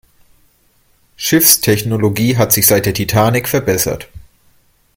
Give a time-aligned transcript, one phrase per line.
[1.15, 4.07] Schiffstechnologie hat sich seit der Titanic verbessert.